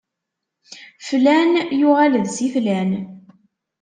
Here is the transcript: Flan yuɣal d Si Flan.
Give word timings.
Flan 1.07 1.49
yuɣal 1.79 2.13
d 2.23 2.25
Si 2.35 2.47
Flan. 2.53 2.91